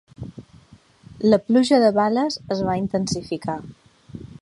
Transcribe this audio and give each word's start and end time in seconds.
La 1.31 1.39
pluja 1.49 1.81
de 1.85 1.93
bales 1.99 2.41
es 2.57 2.65
va 2.71 2.79
intensificar. 2.83 3.63